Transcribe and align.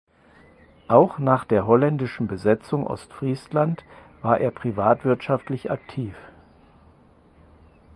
Auch 0.87 1.19
nach 1.19 1.45
der 1.45 1.67
holländischen 1.67 2.25
Besetzung 2.25 2.87
Ostfriesland 2.87 3.83
war 4.23 4.39
er 4.39 4.49
privatwirtschaftlich 4.49 5.69
aktiv. 5.69 6.15